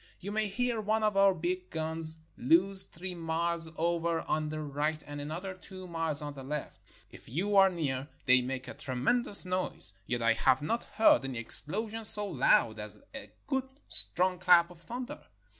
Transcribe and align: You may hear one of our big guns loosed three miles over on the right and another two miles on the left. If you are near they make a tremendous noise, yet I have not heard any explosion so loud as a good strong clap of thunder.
You 0.19 0.31
may 0.31 0.47
hear 0.47 0.81
one 0.81 1.03
of 1.03 1.15
our 1.15 1.35
big 1.35 1.69
guns 1.69 2.17
loosed 2.35 2.91
three 2.91 3.13
miles 3.13 3.69
over 3.77 4.21
on 4.21 4.49
the 4.49 4.59
right 4.61 4.99
and 5.05 5.21
another 5.21 5.53
two 5.53 5.85
miles 5.87 6.23
on 6.23 6.33
the 6.33 6.41
left. 6.43 6.81
If 7.11 7.29
you 7.29 7.55
are 7.55 7.69
near 7.69 8.07
they 8.25 8.41
make 8.41 8.67
a 8.67 8.73
tremendous 8.73 9.45
noise, 9.45 9.93
yet 10.07 10.23
I 10.23 10.33
have 10.33 10.63
not 10.63 10.85
heard 10.85 11.23
any 11.23 11.37
explosion 11.37 12.03
so 12.03 12.25
loud 12.25 12.79
as 12.79 12.99
a 13.13 13.29
good 13.45 13.69
strong 13.89 14.39
clap 14.39 14.71
of 14.71 14.81
thunder. 14.81 15.19